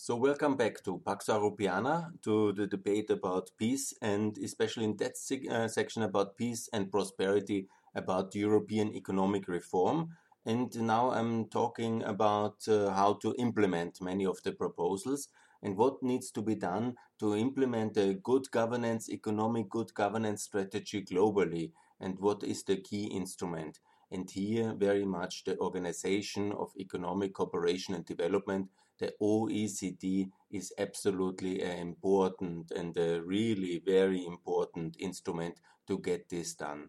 [0.00, 5.16] So, welcome back to Pax Europiana, to the debate about peace, and especially in that
[5.50, 7.66] uh, section about peace and prosperity,
[7.96, 10.10] about European economic reform.
[10.46, 15.30] And now I'm talking about uh, how to implement many of the proposals
[15.64, 21.02] and what needs to be done to implement a good governance, economic good governance strategy
[21.02, 23.80] globally, and what is the key instrument.
[24.12, 28.68] And here, very much the Organization of Economic Cooperation and Development
[28.98, 36.54] the OECD is absolutely an important and a really very important instrument to get this
[36.54, 36.88] done.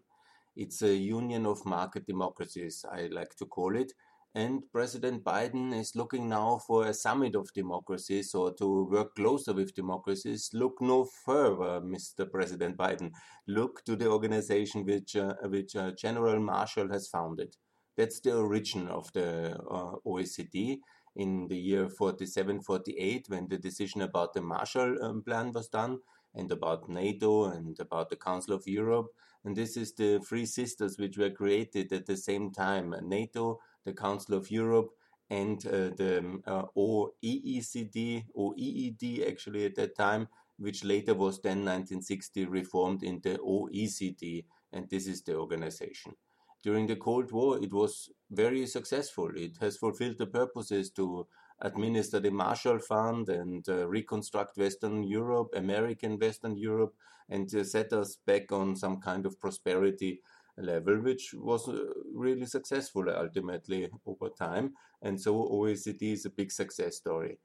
[0.56, 3.92] It's a union of market democracies, I like to call it.
[4.34, 9.52] And President Biden is looking now for a summit of democracies or to work closer
[9.52, 10.50] with democracies.
[10.52, 12.30] Look no further, Mr.
[12.30, 13.10] President Biden.
[13.48, 17.56] Look to the organization which, uh, which uh, General Marshall has founded.
[17.96, 20.78] That's the origin of the uh, OECD
[21.16, 25.98] in the year 47 48 when the decision about the Marshall um, Plan was done
[26.34, 29.08] and about NATO and about the Council of Europe.
[29.44, 33.92] And this is the three sisters which were created at the same time NATO, the
[33.92, 34.90] Council of Europe,
[35.28, 41.64] and uh, the um, uh, OEECD, OEED actually at that time, which later was then
[41.64, 44.44] 1960 reformed into OECD.
[44.72, 46.14] And this is the organization
[46.62, 49.30] during the Cold War, it was very successful.
[49.34, 51.26] It has fulfilled the purposes to
[51.62, 56.94] administer the Marshall Fund and uh, reconstruct Western Europe, American Western Europe,
[57.28, 60.20] and uh, set us back on some kind of prosperity
[60.58, 61.78] level, which was uh,
[62.14, 64.74] really successful ultimately over time.
[65.02, 67.38] And so OECD is a big success story.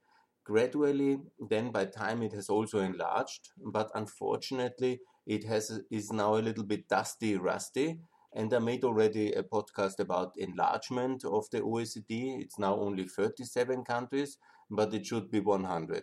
[0.44, 6.44] Gradually, then by time it has also enlarged, but unfortunately, it has is now a
[6.44, 7.98] little bit dusty, rusty
[8.36, 12.42] and I made already a podcast about enlargement of the OECD.
[12.42, 14.36] It's now only 37 countries,
[14.70, 16.02] but it should be 100.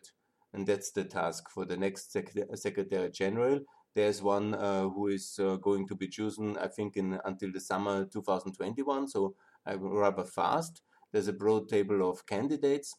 [0.52, 3.60] And that's the task for the next Secretary General.
[3.94, 7.60] There's one uh, who is uh, going to be chosen, I think, in until the
[7.60, 9.36] summer 2021, so
[9.68, 10.82] I'm rather fast.
[11.12, 12.96] There's a broad table of candidates.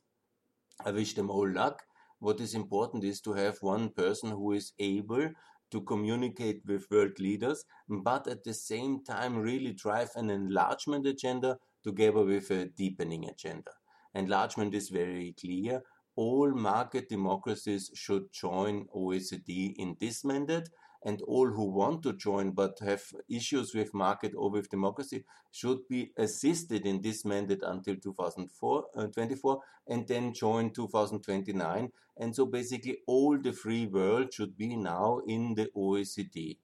[0.84, 1.82] I wish them all luck.
[2.20, 5.30] What is important is to have one person who is able
[5.74, 11.58] to communicate with world leaders, but at the same time really drive an enlargement agenda
[11.82, 13.72] together with a deepening agenda.
[14.14, 15.82] Enlargement is very clear.
[16.14, 20.68] All market democracies should join OECD in this mandate,
[21.04, 25.86] and all who want to join but have issues with market or with democracy should
[25.88, 29.56] be assisted in this mandate until 2024 uh,
[29.86, 35.54] and then join 2029 and so basically all the free world should be now in
[35.54, 36.56] the OECD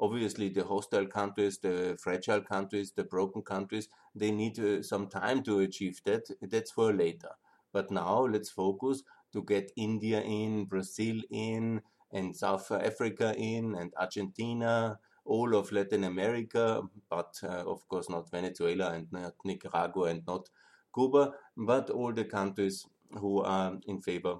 [0.00, 3.88] obviously the hostile countries the fragile countries the broken countries
[4.18, 6.28] they need uh, some time to achieve that.
[6.42, 7.30] That's for later.
[7.72, 11.82] But now let's focus to get India in Brazil in
[12.12, 18.30] and South Africa in and Argentina, all of Latin America, but uh, of course not
[18.30, 20.48] Venezuela and not Nicaragua and not
[20.94, 22.86] Cuba, but all the countries
[23.18, 24.36] who are in favor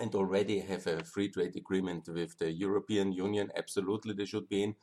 [0.00, 4.62] and already have a free trade agreement with the European Union, absolutely they should be
[4.62, 4.74] in,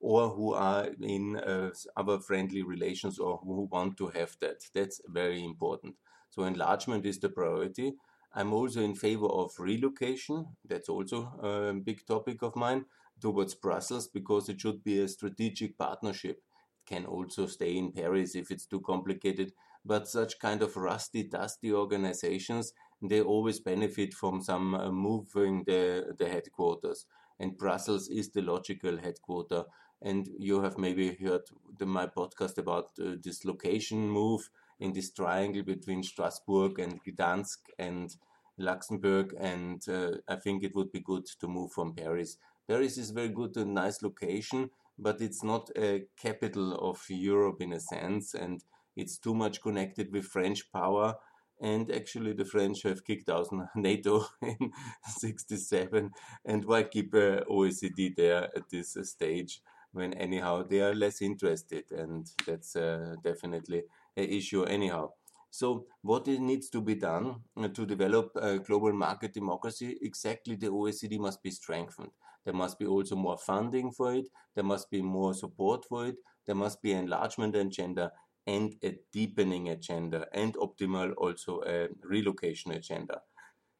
[0.00, 4.60] or who are in uh, other friendly relations or who want to have that.
[4.74, 5.96] That's very important.
[6.30, 7.94] So enlargement is the priority.
[8.34, 10.46] I'm also in favor of relocation.
[10.64, 12.84] That's also a big topic of mine
[13.20, 16.36] towards Brussels because it should be a strategic partnership.
[16.36, 19.52] It can also stay in Paris if it's too complicated,
[19.84, 22.72] but such kind of rusty, dusty organizations,
[23.02, 27.06] they always benefit from some uh, moving the, the headquarters.
[27.38, 29.64] And Brussels is the logical headquarter.
[30.02, 31.42] And you have maybe heard
[31.78, 34.50] the, my podcast about uh, this location move
[34.80, 38.14] in this triangle between Strasbourg and Gdansk and
[38.58, 42.36] Luxembourg, and uh, I think it would be good to move from Paris.
[42.66, 47.72] Paris is very good, a nice location, but it's not a capital of Europe in
[47.72, 48.64] a sense, and
[48.96, 51.14] it's too much connected with French power.
[51.60, 54.72] And actually, the French have kicked out NATO in
[55.06, 56.10] '67,
[56.44, 59.60] and why keep uh, OECD there at this uh, stage
[59.92, 63.82] when anyhow they are less interested, and that's uh, definitely
[64.22, 65.10] issue anyhow.
[65.50, 69.98] So what needs to be done uh, to develop a global market democracy?
[70.02, 72.10] Exactly, the OECD must be strengthened.
[72.44, 74.26] There must be also more funding for it.
[74.54, 76.16] There must be more support for it.
[76.46, 78.12] There must be enlargement agenda
[78.46, 83.20] and a deepening agenda and optimal also a relocation agenda.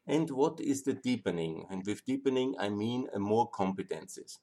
[0.07, 1.67] And what is the deepening?
[1.71, 4.39] And with deepening, I mean uh, more competencies.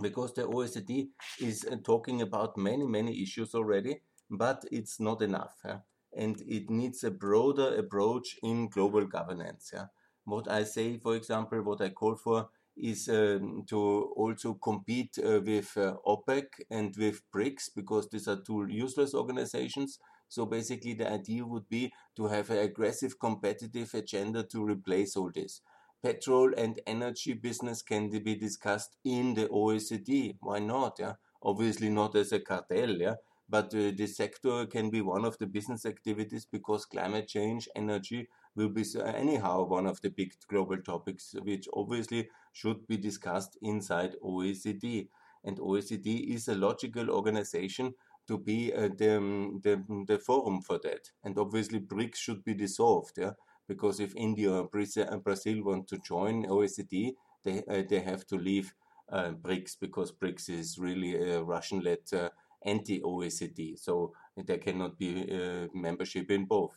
[0.00, 1.08] Because the OECD
[1.40, 4.00] is uh, talking about many, many issues already,
[4.32, 5.54] but it's not enough.
[5.62, 5.78] Huh?
[6.14, 9.70] and it needs a broader approach in global governance.
[9.72, 9.86] Yeah?
[10.24, 15.40] What I say, for example, what I call for is um, to also compete uh,
[15.44, 19.98] with uh, OPEC and with BRICS because these are two useless organizations.
[20.28, 25.30] So basically, the idea would be to have an aggressive competitive agenda to replace all
[25.34, 25.60] this.
[26.02, 30.36] Petrol and energy business can be discussed in the OECD.
[30.40, 30.96] Why not?
[30.98, 32.90] Yeah, obviously not as a cartel.
[32.90, 33.16] Yeah,
[33.52, 38.26] but uh, the sector can be one of the business activities because climate change, energy
[38.56, 44.16] will be anyhow one of the big global topics, which obviously should be discussed inside
[44.24, 45.08] OECD.
[45.44, 47.92] And OECD is a logical organization
[48.26, 51.10] to be uh, the, um, the, the forum for that.
[51.22, 53.32] And obviously, BRICS should be dissolved, yeah,
[53.68, 57.12] because if India and Brazil want to join OECD,
[57.44, 58.72] they uh, they have to leave
[59.10, 62.28] uh, BRICS because BRICS is really a Russian-led uh,
[62.64, 66.76] anti-OECD, so there cannot be uh, membership in both.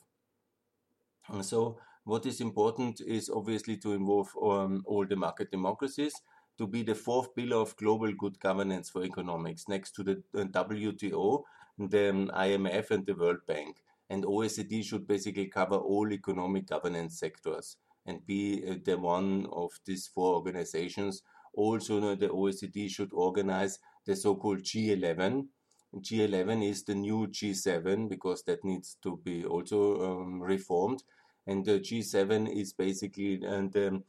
[1.29, 6.13] And So what is important is obviously to involve um, all the market democracies
[6.57, 11.43] to be the fourth pillar of global good governance for economics next to the WTO,
[11.77, 13.77] the IMF and the World Bank.
[14.09, 19.71] And OECD should basically cover all economic governance sectors and be uh, the one of
[19.85, 21.23] these four organizations.
[21.55, 25.47] Also, the OECD should organize the so-called G11.
[25.95, 31.03] G11 is the new G7 because that needs to be also um, reformed
[31.47, 34.01] and the G7 is basically the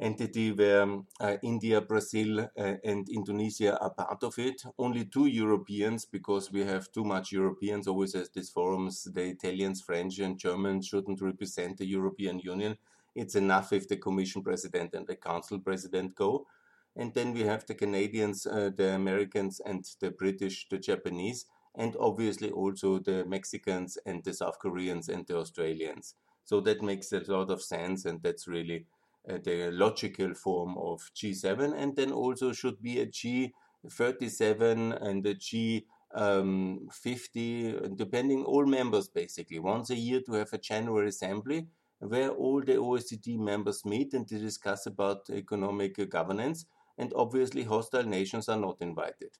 [0.00, 0.86] entity where
[1.20, 4.62] uh, India, Brazil, uh, and Indonesia are part of it.
[4.78, 9.04] Only two Europeans, because we have too much Europeans always at these forums.
[9.04, 12.76] The Italians, French, and Germans shouldn't represent the European Union.
[13.14, 16.46] It's enough if the Commission President and the Council President go.
[16.96, 21.96] And then we have the Canadians, uh, the Americans, and the British, the Japanese, and
[22.00, 26.14] obviously also the Mexicans and the South Koreans and the Australians.
[26.44, 28.86] So that makes a lot of sense, and that's really
[29.28, 31.74] uh, the logical form of G7.
[31.76, 39.08] And then also should be a G37 and a G um, 50, depending all members
[39.08, 41.68] basically, once a year to have a general assembly
[42.00, 46.64] where all the OECD members meet and they discuss about economic governance.
[47.00, 49.38] And obviously, hostile nations are not invited.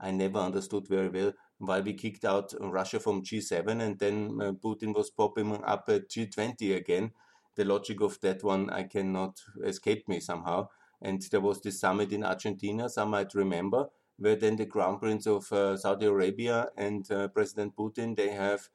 [0.00, 4.52] I never understood very well why we kicked out Russia from G7 and then uh,
[4.52, 7.10] Putin was popping up at G20 again.
[7.56, 10.68] The logic of that one I cannot escape me somehow.
[11.02, 15.26] And there was this summit in Argentina, some might remember, where then the crown prince
[15.26, 18.70] of uh, Saudi Arabia and uh, President Putin they have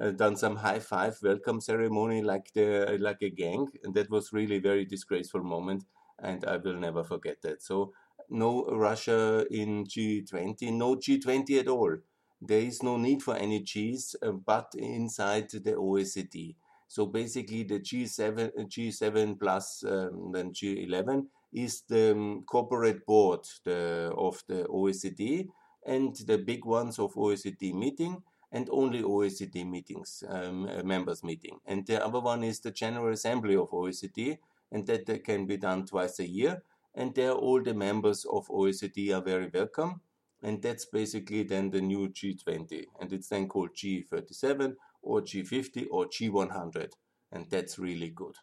[0.00, 4.32] uh, done some high five welcome ceremony like the like a gang, and that was
[4.32, 5.84] really a very disgraceful moment,
[6.22, 7.62] and I will never forget that.
[7.62, 7.92] So
[8.30, 11.96] no Russia in G20, no G20 at all
[12.42, 16.56] there is no need for any Gs, uh, but inside the OECD.
[16.88, 24.12] So basically, the G7, G7 plus um, then G11 is the um, corporate board the,
[24.16, 25.48] of the OECD
[25.86, 31.58] and the big ones of OECD meeting and only OECD meetings, um, members meeting.
[31.64, 34.38] And the other one is the General Assembly of OECD,
[34.72, 36.62] and that can be done twice a year.
[36.94, 40.00] And there, all the members of OECD are very welcome.
[40.42, 46.06] And that's basically then the new G20 and it's then called G37 or G50 or
[46.06, 46.92] G100
[47.30, 48.34] and that's really good.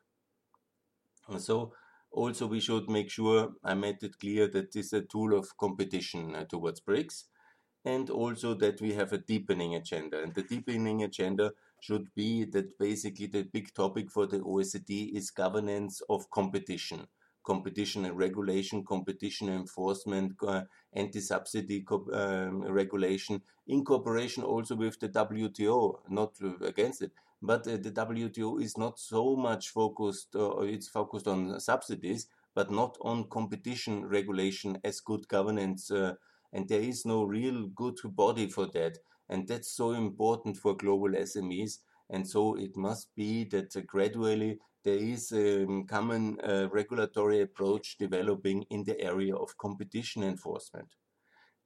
[1.27, 1.73] And so
[2.11, 5.57] also we should make sure I made it clear that this is a tool of
[5.57, 7.25] competition uh, towards BRICS.
[7.83, 10.21] And also that we have a deepening agenda.
[10.21, 15.31] And the deepening agenda should be that basically the big topic for the OECD is
[15.31, 17.07] governance of competition
[17.49, 20.61] competition and regulation, competition enforcement, uh,
[20.93, 21.83] anti-subsidy
[22.13, 27.11] um, regulation, in cooperation also with the WTO, not against it.
[27.41, 32.69] But uh, the WTO is not so much focused, uh, it's focused on subsidies, but
[32.69, 35.89] not on competition regulation as good governance.
[35.89, 36.13] Uh,
[36.51, 38.97] and there is no real good body for that.
[39.29, 41.79] And that's so important for global SMEs.
[42.09, 47.97] And so it must be that uh, gradually there is a common uh, regulatory approach
[47.97, 50.87] developing in the area of competition enforcement.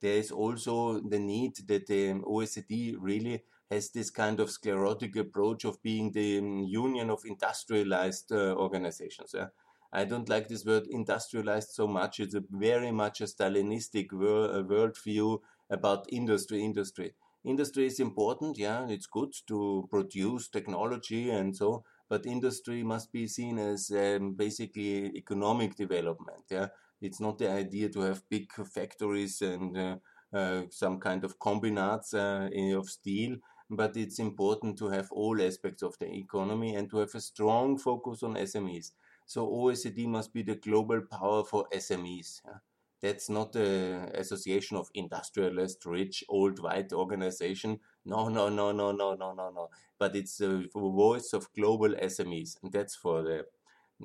[0.01, 5.63] There is also the need that the OECD really has this kind of sclerotic approach
[5.63, 9.31] of being the um, union of industrialized uh, organizations.
[9.33, 9.47] Yeah?
[9.93, 12.19] I don't like this word industrialized so much.
[12.19, 15.39] It's a very much a Stalinistic wor- worldview
[15.69, 17.13] about industry, industry.
[17.45, 23.27] Industry is important, yeah, it's good to produce technology and so, but industry must be
[23.27, 26.43] seen as um, basically economic development.
[26.49, 26.67] Yeah,
[27.01, 29.95] it's not the idea to have big factories and uh,
[30.33, 33.35] uh, some kind of combinats uh, of steel,
[33.69, 37.77] but it's important to have all aspects of the economy and to have a strong
[37.77, 38.91] focus on SMEs.
[39.25, 42.41] So OECD must be the global power for SMEs.
[42.45, 42.59] Yeah?
[43.03, 47.81] That's not the association of industrialist, rich, old, white organization.
[48.05, 49.69] No, no, no, no, no, no, no, no.
[49.99, 53.45] But it's the voice of global SMEs, and that's for the,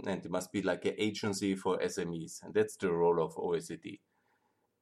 [0.04, 4.00] and it must be like an agency for SMEs, and that's the role of OECD.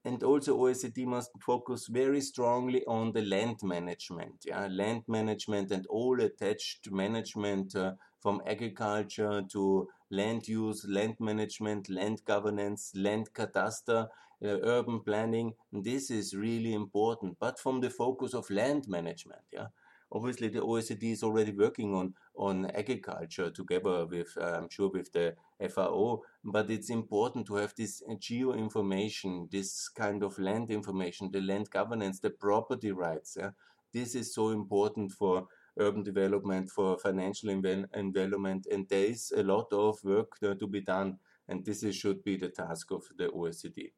[0.07, 5.87] And also OECD must focus very strongly on the land management, yeah, land management and
[5.89, 14.09] all attached management uh, from agriculture to land use, land management, land governance, land cadastre,
[14.45, 15.55] uh, urban planning.
[15.73, 19.69] This is really important, but from the focus of land management, yeah.
[20.13, 25.11] Obviously, the OECD is already working on on agriculture together with, uh, I'm sure, with
[25.13, 25.35] the
[25.69, 26.21] FAO.
[26.45, 31.71] But it's important to have this geo information, this kind of land information, the land
[31.71, 33.37] governance, the property rights.
[33.37, 33.51] Yeah?
[33.93, 39.73] This is so important for urban development, for financial development, and there is a lot
[39.73, 41.19] of work to be done,
[41.49, 43.93] and this is, should be the task of the OECD.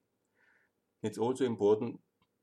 [1.03, 2.01] It's also important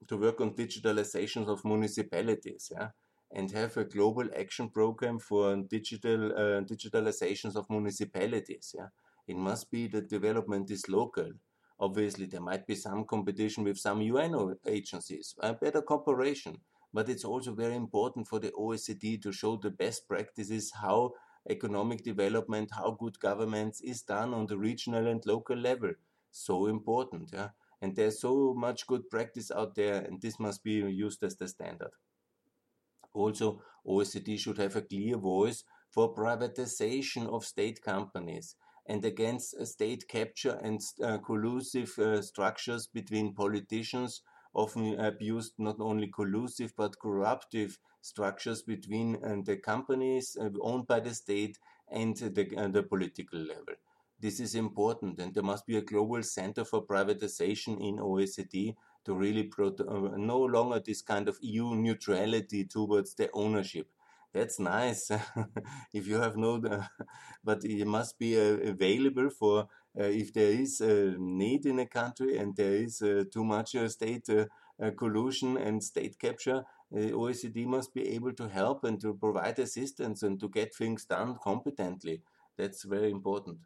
[0.08, 2.90] to work on digitalization of municipalities, yeah,
[3.32, 8.88] and have a global action program for digital uh, digitalizations of municipalities, yeah.
[9.28, 11.32] It must be that development is local.
[11.80, 16.58] Obviously, there might be some competition with some UN agencies, a better cooperation
[16.96, 21.12] but it's also very important for the OECD to show the best practices how
[21.50, 25.92] economic development, how good governance is done on the regional and local level.
[26.32, 27.50] So important, yeah.
[27.82, 31.50] And there's so much good practice out there, and this must be used as the
[31.50, 31.92] standard.
[33.14, 40.08] Also, OECD should have a clear voice for privatization of state companies and against state
[40.08, 44.22] capture and uh, collusive uh, structures between politicians
[44.56, 51.00] often abused not only collusive but corruptive structures between uh, the companies uh, owned by
[51.00, 51.60] the state
[51.92, 53.76] and the, uh, the political level.
[54.20, 59.14] This is important, and there must be a global center for privatization in OECD to
[59.14, 59.76] really pro-
[60.16, 63.88] no longer this kind of EU neutrality towards the ownership.
[64.34, 65.12] That's nice
[65.94, 66.62] if you have no,
[67.44, 69.68] but it must be available for
[70.04, 73.88] if there is a need in a country and there is uh, too much uh,
[73.90, 74.28] state
[74.98, 80.40] collusion and state capture, OECD must be able to help and to provide assistance and
[80.40, 82.22] to get things done competently.
[82.58, 83.60] That's very important.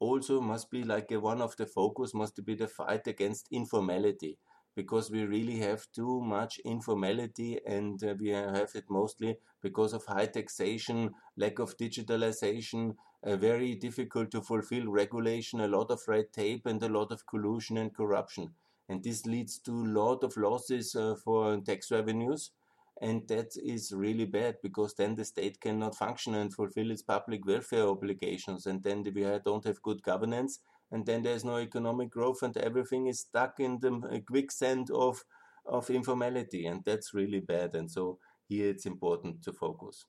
[0.00, 4.38] Also, must be like one of the focus must be the fight against informality
[4.74, 10.04] because we really have too much informality and uh, we have it mostly because of
[10.04, 12.94] high taxation, lack of digitalization,
[13.24, 17.26] uh, very difficult to fulfill regulation, a lot of red tape, and a lot of
[17.26, 18.50] collusion and corruption.
[18.88, 22.50] And this leads to a lot of losses uh, for tax revenues.
[23.00, 27.46] And that is really bad because then the state cannot function and fulfill its public
[27.46, 28.66] welfare obligations.
[28.66, 30.60] And then we don't have good governance.
[30.90, 35.24] And then there's no economic growth and everything is stuck in the uh, quicksand of,
[35.64, 36.66] of informality.
[36.66, 37.74] And that's really bad.
[37.74, 40.04] And so here it's important to focus.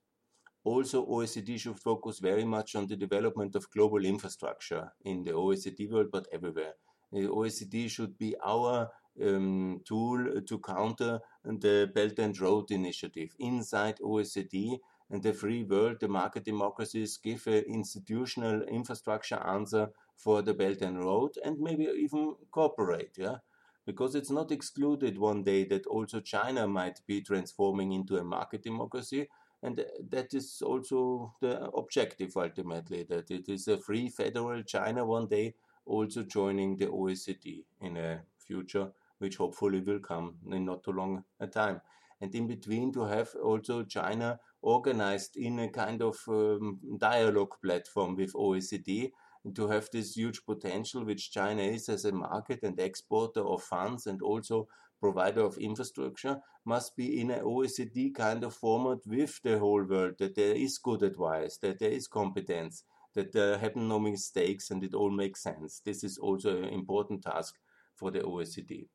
[0.64, 5.92] Also, OECD should focus very much on the development of global infrastructure in the OECD
[5.92, 6.74] world, but everywhere.
[7.12, 8.90] The OECD should be our
[9.22, 13.36] um, tool to counter the Belt and Road Initiative.
[13.40, 14.80] Inside OECD
[15.10, 20.82] and the free world, the market democracies give an institutional infrastructure answer for the Belt
[20.82, 23.38] and Road and maybe even cooperate, yeah?
[23.86, 28.64] Because it's not excluded one day that also China might be transforming into a market
[28.64, 29.28] democracy
[29.64, 35.28] and that is also the objective ultimately, that it is a free federal China one
[35.28, 35.56] day
[35.86, 41.24] also joining the OECD in a future, which hopefully will come in not too long
[41.40, 41.82] a time.
[42.20, 48.16] And in between, to have also China organized in a kind of um, dialogue platform
[48.16, 49.12] with OECD,
[49.56, 54.08] to have this huge potential which China is as a market and exporter of funds
[54.08, 54.68] and also
[55.00, 60.14] provider of infrastructure must be in an OECD kind of format with the whole world,
[60.20, 64.82] that there is good advice, that there is competence, that there happen no mistakes and
[64.82, 65.82] it all makes sense.
[65.84, 67.56] This is also an important task
[67.96, 68.88] for the OECD.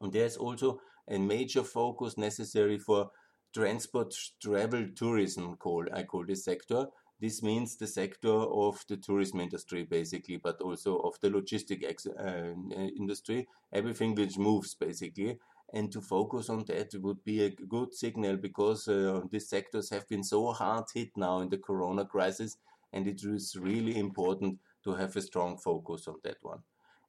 [0.00, 3.10] And there's also a major focus necessary for
[3.54, 6.86] transport, travel, tourism, call, I call this sector,
[7.20, 12.86] this means the sector of the tourism industry, basically, but also of the logistic uh,
[12.98, 15.38] industry, everything which moves, basically.
[15.72, 20.06] And to focus on that would be a good signal because uh, these sectors have
[20.08, 22.58] been so hard hit now in the corona crisis,
[22.92, 26.60] and it is really important to have a strong focus on that one.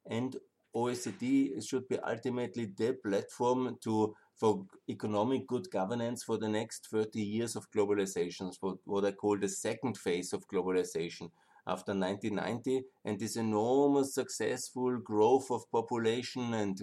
[0.06, 0.36] And
[0.74, 7.20] OECD should be ultimately the platform to for economic good governance for the next 30
[7.20, 11.30] years of globalization, for what I call the second phase of globalization
[11.66, 16.80] after 1990 and this enormous successful growth of population and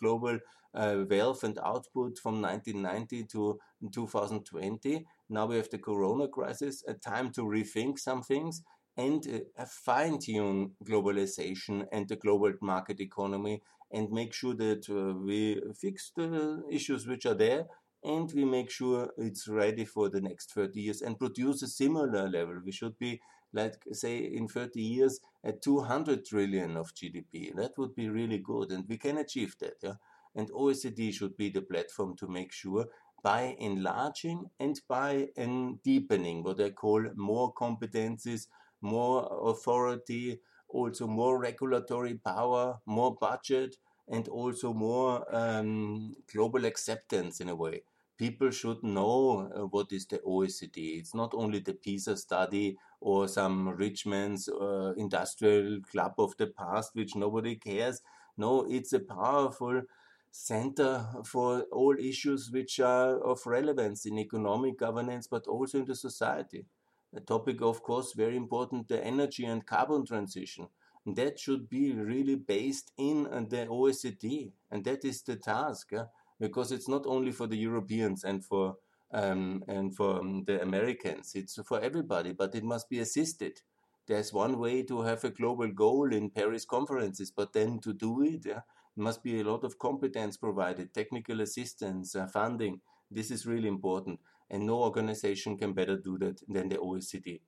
[0.00, 0.38] global
[0.74, 3.58] uh, wealth and output from 1990 to
[3.92, 5.04] 2020.
[5.28, 8.62] Now we have the corona crisis, a time to rethink some things
[8.96, 9.26] and
[9.66, 13.60] fine tune globalization and the global market economy
[13.94, 17.66] and make sure that uh, we fix the issues which are there
[18.02, 22.28] and we make sure it's ready for the next 30 years and produce a similar
[22.28, 22.60] level.
[22.62, 23.20] We should be,
[23.52, 27.54] like, say, in 30 years at 200 trillion of GDP.
[27.54, 29.76] That would be really good, and we can achieve that.
[29.82, 29.94] Yeah?
[30.34, 32.86] And OECD should be the platform to make sure
[33.22, 38.48] by enlarging and by en deepening what I call more competencies,
[38.82, 43.76] more authority, also more regulatory power, more budget,
[44.08, 47.82] and also more um, global acceptance in a way.
[48.16, 50.98] People should know uh, what is the OECD.
[50.98, 56.46] It's not only the PISA study or some rich man's uh, industrial club of the
[56.46, 58.00] past, which nobody cares.
[58.36, 59.82] No, it's a powerful
[60.30, 65.94] center for all issues which are of relevance in economic governance, but also in the
[65.94, 66.66] society.
[67.14, 70.68] A topic, of course, very important the energy and carbon transition
[71.06, 76.06] that should be really based in uh, the OECD, and that is the task, yeah?
[76.40, 78.76] because it's not only for the Europeans and for
[79.12, 83.60] um, and for um, the Americans, it's for everybody, but it must be assisted.
[84.08, 88.22] There's one way to have a global goal in Paris conferences, but then to do
[88.22, 88.60] it, yeah,
[88.96, 92.80] must be a lot of competence provided, technical assistance, uh, funding.
[93.10, 94.18] This is really important,
[94.50, 97.40] and no organization can better do that than the OECD.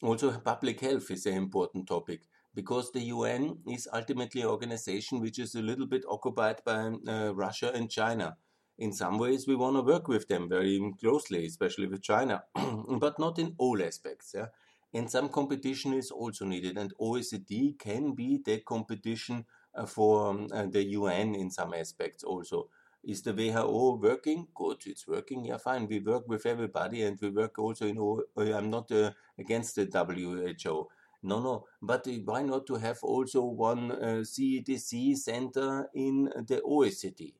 [0.00, 2.20] Also, public health is an important topic
[2.54, 7.32] because the UN is ultimately an organization which is a little bit occupied by uh,
[7.34, 8.36] Russia and China.
[8.78, 13.18] In some ways, we want to work with them very closely, especially with China, but
[13.18, 14.32] not in all aspects.
[14.34, 14.46] Yeah?
[14.94, 20.48] And some competition is also needed, and OECD can be the competition uh, for um,
[20.52, 22.68] uh, the UN in some aspects also.
[23.02, 24.48] Is the WHO working?
[24.54, 25.44] Good, it's working.
[25.46, 25.86] Yeah, fine.
[25.88, 27.98] We work with everybody, and we work also in.
[27.98, 30.88] Uh, I'm not uh, against the WHO.
[31.22, 31.64] No, no.
[31.82, 37.34] But why not to have also one uh, CEDC center in the OECD?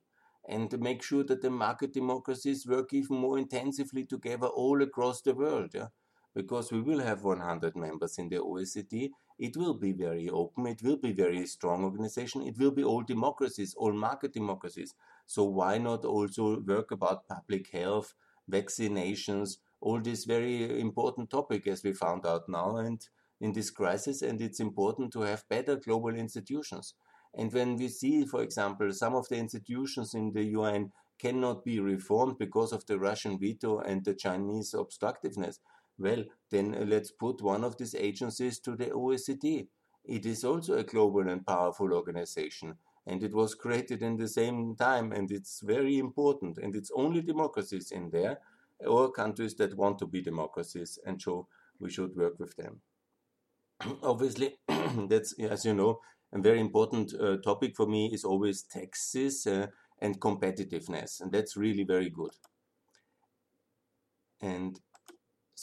[0.48, 5.34] and make sure that the market democracies work even more intensively together all across the
[5.34, 5.70] world.
[5.74, 5.88] Yeah?
[6.34, 9.10] Because we will have 100 members in the OECD.
[9.38, 10.66] It will be very open.
[10.66, 12.42] It will be very strong organization.
[12.42, 14.94] It will be all democracies, all market democracies.
[15.26, 18.14] So why not also work about public health,
[18.50, 23.00] vaccinations, all this very important topic as we found out now and
[23.40, 24.22] in this crisis.
[24.22, 26.94] And it's important to have better global institutions.
[27.34, 31.80] And when we see, for example, some of the institutions in the UN cannot be
[31.80, 35.60] reformed because of the Russian veto and the Chinese obstructiveness,
[35.98, 39.68] well, then let's put one of these agencies to the OECD.
[40.04, 42.76] It is also a global and powerful organization
[43.08, 47.22] and it was created in the same time and it's very important and it's only
[47.22, 48.38] democracies in there
[48.86, 51.48] or countries that want to be democracies and so
[51.80, 52.80] we should work with them
[54.02, 54.58] obviously
[55.08, 56.00] that's as you know
[56.32, 59.66] a very important uh, topic for me is always taxes uh,
[60.00, 62.32] and competitiveness and that's really very good
[64.40, 64.80] and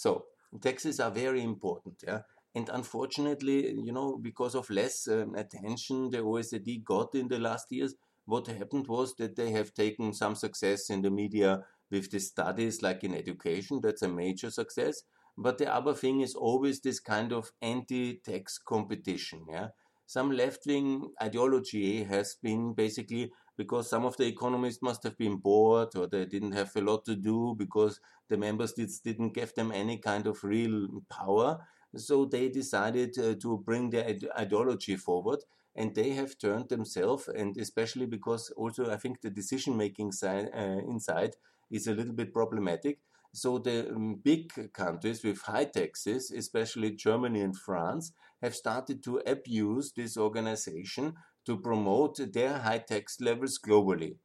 [0.04, 0.26] so
[0.62, 2.22] taxes are very important yeah
[2.56, 7.68] and unfortunately, you know, because of less um, attention the OECD got in the last
[7.70, 12.20] years, what happened was that they have taken some success in the media with the
[12.20, 13.82] studies, like in education.
[13.84, 15.04] That's a major success.
[15.38, 19.46] But the other thing is always this kind of anti-tax competition.
[19.52, 19.68] Yeah,
[20.06, 25.96] some left-wing ideology has been basically because some of the economists must have been bored
[25.96, 29.72] or they didn't have a lot to do because the member states didn't give them
[29.72, 31.60] any kind of real power
[31.96, 34.06] so they decided uh, to bring their
[34.38, 35.40] ideology forward
[35.76, 40.50] and they have turned themselves, and especially because also I think the decision making side,
[40.56, 41.36] uh, inside
[41.70, 43.00] is a little bit problematic.
[43.34, 49.22] So the um, big countries with high taxes, especially Germany and France, have started to
[49.26, 54.18] abuse this organization to promote their high tax levels globally.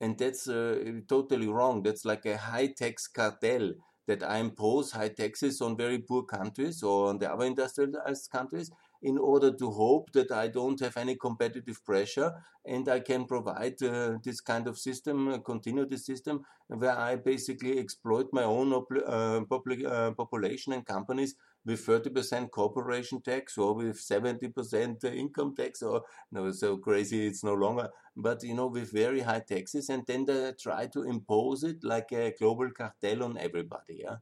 [0.00, 1.82] And that's uh, totally wrong.
[1.82, 3.72] That's like a high tax cartel
[4.06, 8.70] that I impose high taxes on very poor countries or on the other industrialized countries
[9.02, 12.32] in order to hope that I don't have any competitive pressure
[12.64, 17.16] and I can provide uh, this kind of system, uh, continue the system where I
[17.16, 21.34] basically exploit my own uh, uh, population and companies
[21.66, 27.54] with 30% corporation tax or with 70% income tax or no, so crazy it's no
[27.54, 31.82] longer, but you know, with very high taxes and then they try to impose it
[31.82, 34.00] like a global cartel on everybody.
[34.04, 34.18] Yeah.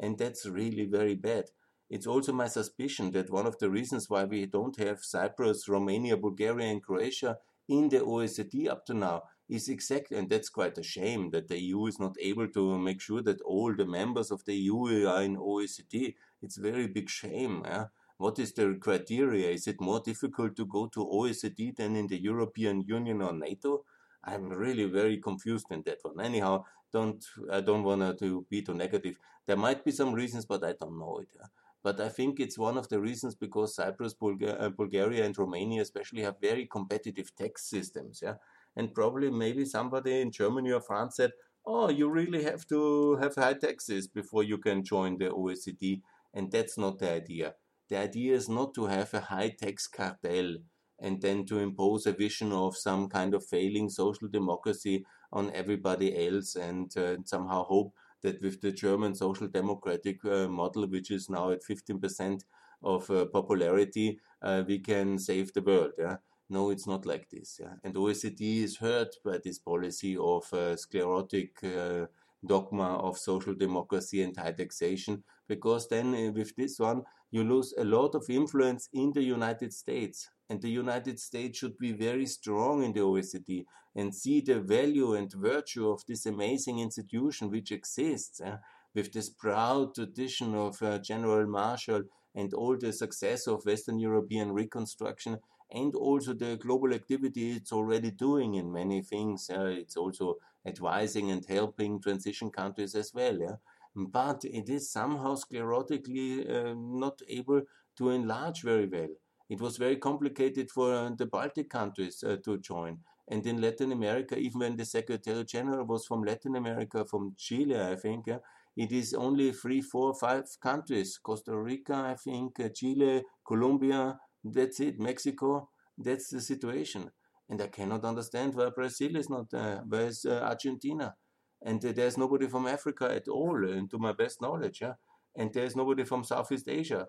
[0.00, 1.44] And that's really very bad.
[1.90, 6.16] It's also my suspicion that one of the reasons why we don't have Cyprus, Romania,
[6.16, 10.82] Bulgaria, and Croatia in the OECD up to now is exactly, and that's quite a
[10.82, 14.44] shame that the EU is not able to make sure that all the members of
[14.44, 16.14] the EU are in OECD.
[16.42, 17.62] It's very big shame.
[17.64, 17.86] Yeah?
[18.18, 19.50] What is the criteria?
[19.50, 23.84] Is it more difficult to go to OECD than in the European Union or NATO?
[24.24, 26.20] I'm really very confused in that one.
[26.20, 29.18] Anyhow, don't I don't want to be too negative.
[29.46, 31.28] There might be some reasons, but I don't know it.
[31.34, 31.46] Yeah?
[31.82, 35.82] But I think it's one of the reasons because Cyprus, Bulga uh, Bulgaria, and Romania
[35.82, 38.20] especially have very competitive tax systems.
[38.22, 38.34] Yeah,
[38.76, 41.32] and probably maybe somebody in Germany or France said,
[41.64, 46.02] "Oh, you really have to have high taxes before you can join the OECD,"
[46.34, 47.54] and that's not the idea.
[47.88, 50.56] The idea is not to have a high tax cartel
[51.00, 56.26] and then to impose a vision of some kind of failing social democracy on everybody
[56.26, 61.30] else and uh, somehow hope that with the German social democratic uh, model, which is
[61.30, 62.42] now at 15%
[62.82, 65.92] of uh, popularity, uh, we can save the world.
[65.98, 66.16] Yeah?
[66.50, 67.60] No, it's not like this.
[67.60, 67.74] Yeah?
[67.84, 72.06] And OECD is hurt by this policy of uh, sclerotic uh,
[72.46, 77.74] dogma of social democracy and high taxation, because then uh, with this one, you lose
[77.76, 80.28] a lot of influence in the United States.
[80.48, 85.14] And the United States should be very strong in the OECD and see the value
[85.14, 88.56] and virtue of this amazing institution which exists eh,
[88.94, 94.52] with this proud tradition of uh, General Marshall and all the success of Western European
[94.52, 95.38] reconstruction
[95.70, 99.50] and also the global activity it's already doing in many things.
[99.50, 103.38] Uh, it's also advising and helping transition countries as well.
[103.38, 103.56] Yeah?
[103.94, 107.62] But it is somehow sclerotically uh, not able
[107.96, 109.08] to enlarge very well.
[109.48, 112.98] It was very complicated for uh, the Baltic countries uh, to join.
[113.28, 117.80] And in Latin America, even when the Secretary General was from Latin America, from Chile,
[117.80, 118.38] I think, yeah,
[118.76, 124.80] it is only three, four, five countries Costa Rica, I think, uh, Chile, Colombia, that's
[124.80, 127.10] it, Mexico, that's the situation.
[127.48, 131.14] And I cannot understand why Brazil is not there, where is uh, Argentina?
[131.62, 134.80] And uh, there's nobody from Africa at all, uh, to my best knowledge.
[134.80, 134.94] Yeah?
[135.34, 137.06] And there's nobody from Southeast Asia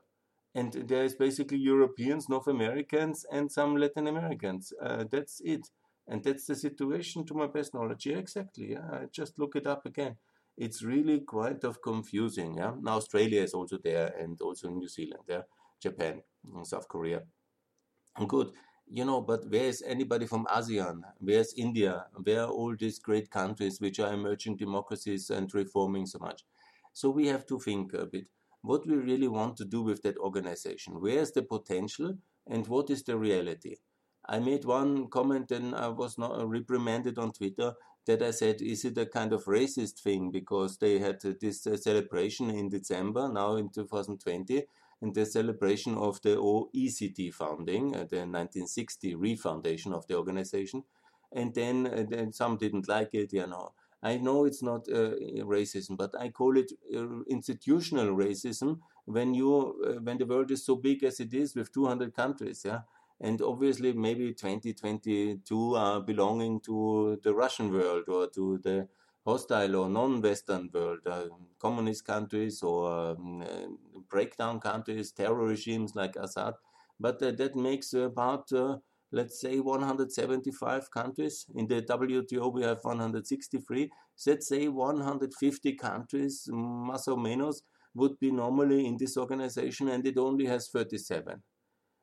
[0.56, 4.74] and there is basically Europeans, North Americans, and some Latin Americans.
[4.82, 5.70] Uh, that's it,
[6.08, 8.08] and that's the situation to my best knowledge.
[8.08, 8.72] Yeah, exactly.
[8.72, 10.16] Yeah, I just look it up again.
[10.58, 12.56] It's really quite of confusing.
[12.58, 15.24] Yeah, now Australia is also there, and also New Zealand.
[15.28, 15.44] Yeah,
[15.82, 16.24] Japan,
[16.64, 17.22] South Korea.
[18.28, 18.52] Good.
[18.92, 21.02] You know, but where is anybody from ASEAN?
[21.20, 22.08] Where's India?
[22.24, 26.44] Where are all these great countries which are emerging democracies and reforming so much?
[26.94, 28.26] So we have to think a bit
[28.62, 31.00] what we really want to do with that organization.
[31.00, 33.76] Where is the potential and what is the reality?
[34.28, 37.74] I made one comment and I was not reprimanded on Twitter
[38.06, 41.78] that I said, is it a kind of racist thing because they had this uh,
[41.78, 44.64] celebration in December, now in 2020,
[45.02, 50.84] the celebration of the OECD founding, uh, the 1960 refoundation of the organization.
[51.32, 53.74] And then, uh, then some didn't like it, you know.
[54.02, 55.12] I know it's not uh,
[55.44, 60.66] racism, but I call it uh, institutional racism when you uh, when the world is
[60.66, 62.82] so big as it is with 200 countries, yeah.
[63.20, 68.88] And obviously, maybe 2022 are belonging to the Russian world or to the
[69.26, 71.26] hostile or non-Western world, uh,
[71.60, 73.44] communist countries or um,
[74.10, 76.54] uh, breakdown countries, terror regimes like Assad.
[77.00, 78.52] But uh, that makes about
[79.12, 81.46] let's say 175 countries.
[81.56, 83.90] In the WTO, we have 163.
[84.28, 87.62] Let's say 150 countries, más o menos,
[87.96, 91.42] would be normally in this organization, and it only has 37.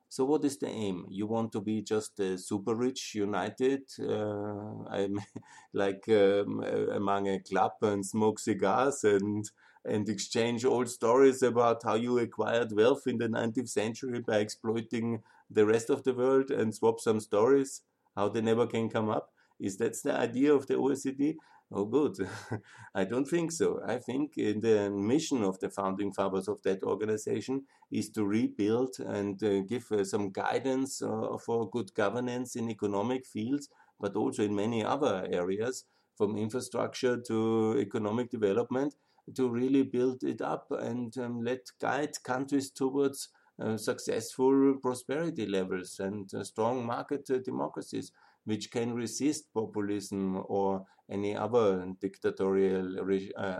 [0.09, 1.05] So, what is the aim?
[1.09, 5.07] You want to be just a super rich, united, uh,
[5.73, 9.49] like um, among a club and smoke cigars and
[9.85, 15.21] and exchange old stories about how you acquired wealth in the 19th century by exploiting
[15.49, 17.81] the rest of the world and swap some stories,
[18.15, 19.31] how they never can come up?
[19.59, 21.37] Is that the idea of the OECD?
[21.71, 22.15] Oh, good.
[22.95, 23.81] I don't think so.
[23.85, 29.41] I think the mission of the founding fathers of that organization is to rebuild and
[29.43, 34.55] uh, give uh, some guidance uh, for good governance in economic fields, but also in
[34.55, 35.83] many other areas,
[36.15, 38.95] from infrastructure to economic development,
[39.35, 45.99] to really build it up and um, let guide countries towards uh, successful prosperity levels
[45.99, 48.11] and uh, strong market uh, democracies
[48.45, 52.97] which can resist populism or any other dictatorial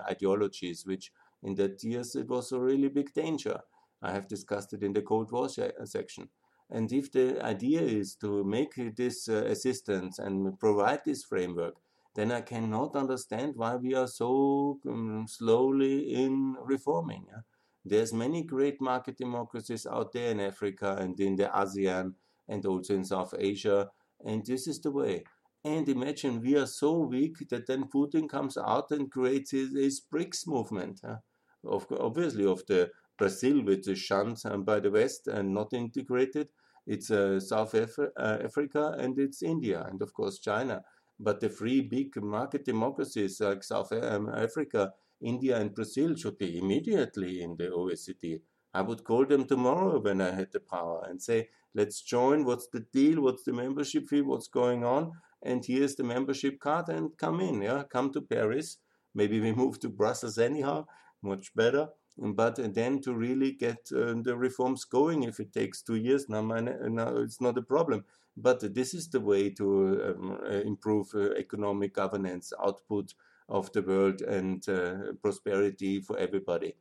[0.09, 1.11] ideologies, which
[1.43, 3.59] in that years it was a really big danger.
[4.01, 6.29] I have discussed it in the Cold War section.
[6.69, 11.75] And if the idea is to make this uh, assistance and provide this framework,
[12.17, 17.25] then I cannot understand why we are so um, slowly in reforming.
[17.27, 17.41] Yeah?
[17.85, 22.15] There's many great market democracies out there in Africa and in the ASEAN
[22.47, 23.89] and also in South Asia,
[24.25, 25.25] and this is the way.
[25.63, 30.01] And imagine we are so weak that then Putin comes out and creates his, his
[30.11, 31.01] BRICS movement.
[31.05, 31.17] Huh?
[31.63, 36.47] Of, obviously, of the Brazil, which is shunned um, by the West and not integrated.
[36.87, 40.81] It's uh, South Af- uh, Africa and it's India and of course China.
[41.19, 46.57] But the free big market democracies like South um, Africa, India, and Brazil should be
[46.57, 48.41] immediately in the OECD.
[48.73, 52.45] I would call them tomorrow when I had the power and say, let's join.
[52.45, 53.21] What's the deal?
[53.21, 54.21] What's the membership fee?
[54.21, 55.13] What's going on?
[55.41, 57.61] And here's the membership card and come in.
[57.61, 58.77] Yeah, come to Paris.
[59.15, 60.85] Maybe we move to Brussels anyhow,
[61.23, 61.89] much better.
[62.17, 66.41] But then to really get uh, the reforms going, if it takes two years, now,
[66.41, 68.05] now it's not a problem.
[68.39, 73.15] But this is the way to um, uh, improve uh, economic governance, output
[73.49, 76.75] of the world, and uh, prosperity for everybody.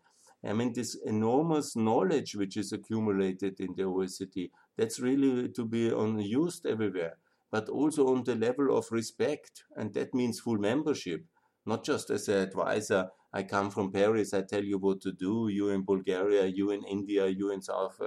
[0.44, 5.90] I mean, this enormous knowledge which is accumulated in the OECD, that's really to be
[6.22, 7.16] used everywhere,
[7.50, 9.64] but also on the level of respect.
[9.74, 11.24] And that means full membership,
[11.64, 13.08] not just as an advisor.
[13.32, 15.48] I come from Paris, I tell you what to do.
[15.48, 17.98] You in Bulgaria, you in India, you in South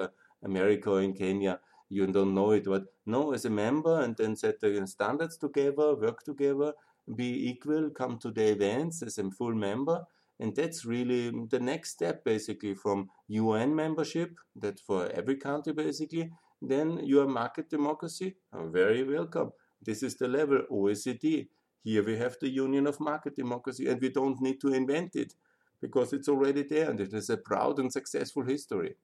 [0.44, 4.60] America in Kenya you don't know it, but no, as a member, and then set
[4.62, 6.73] the standards together, work together,
[7.15, 10.04] be equal, come to the events as a full member.
[10.39, 16.32] And that's really the next step, basically, from UN membership, that for every country, basically,
[16.62, 19.52] then your market democracy, oh, very welcome.
[19.82, 21.47] This is the level OECD.
[21.84, 25.34] Here we have the Union of Market Democracy, and we don't need to invent it
[25.82, 28.95] because it's already there and it has a proud and successful history.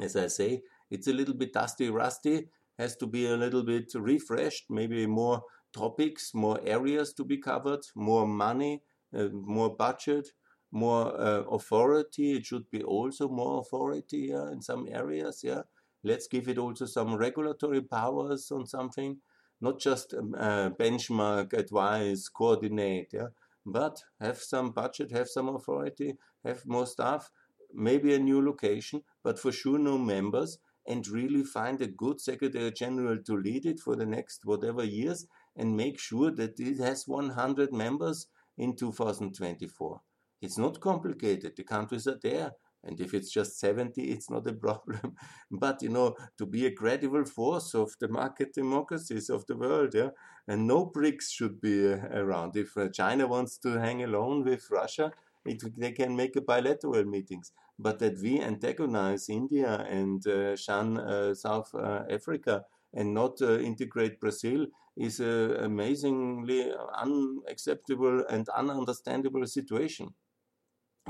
[0.00, 2.48] As I say, it's a little bit dusty, rusty,
[2.78, 7.80] has to be a little bit refreshed, maybe more topics, more areas to be covered,
[7.94, 8.82] more money,
[9.16, 10.28] uh, more budget,
[10.70, 12.32] more uh, authority.
[12.32, 15.42] It should be also more authority yeah, in some areas.
[15.42, 15.62] Yeah,
[16.04, 19.18] let's give it also some regulatory powers on something,
[19.60, 23.10] not just um, uh, benchmark, advise, coordinate.
[23.12, 23.28] Yeah,
[23.66, 27.30] but have some budget, have some authority, have more staff,
[27.74, 32.72] maybe a new location, but for sure no members and really find a good secretary
[32.72, 37.06] general to lead it for the next whatever years and make sure that it has
[37.06, 40.00] 100 members in 2024.
[40.40, 41.52] It's not complicated.
[41.56, 42.52] The countries are there.
[42.84, 45.14] And if it's just 70, it's not a problem.
[45.50, 49.94] but, you know, to be a credible force of the market democracies of the world,
[49.94, 50.10] yeah,
[50.46, 52.56] and no BRICS should be uh, around.
[52.56, 55.12] If uh, China wants to hang alone with Russia,
[55.44, 60.98] it, they can make a bilateral meetings but that we antagonize India and uh, shun
[60.98, 70.08] uh, South uh, Africa and not integrate Brazil is an amazingly unacceptable and ununderstandable situation.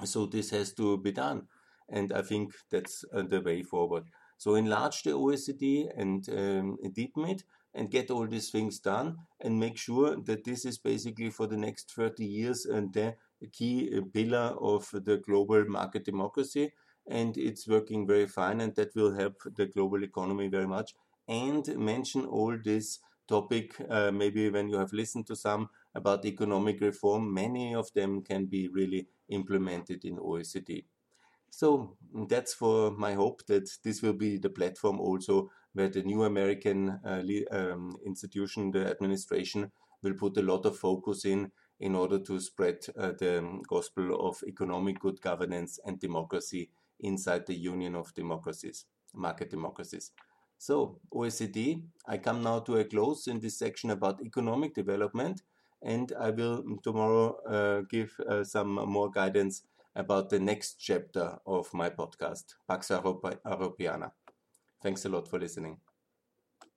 [0.05, 1.47] So this has to be done,
[1.89, 4.05] and I think that's the way forward.
[4.37, 9.59] So enlarge the OECD and um, deepen it and get all these things done and
[9.59, 13.15] make sure that this is basically for the next 30 years and the
[13.47, 16.73] key uh, pillar of the global market democracy
[17.07, 20.95] and it's working very fine and that will help the global economy very much.
[21.27, 26.81] And mention all this topic uh, maybe when you have listened to some about economic
[26.81, 30.85] reform many of them can be really implemented in OECD
[31.51, 31.97] so
[32.29, 36.99] that's for my hope that this will be the platform also where the new American
[37.05, 39.71] uh, um, institution the administration
[40.03, 44.43] will put a lot of focus in in order to spread uh, the gospel of
[44.47, 50.13] economic good governance and democracy inside the Union of Democracies, market democracies.
[50.59, 55.43] So, OECD, I come now to a close in this section about economic development,
[55.83, 59.63] and I will tomorrow uh, give uh, some more guidance
[59.95, 64.11] about the next chapter of my podcast, Pax Europiana.
[64.83, 65.79] Thanks a lot for listening.